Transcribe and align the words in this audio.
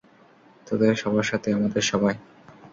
তোদের 0.67 0.93
সবার 0.95 1.23
সাথে, 1.23 1.49
আমাদের 1.53 1.81
সবাই। 1.81 2.15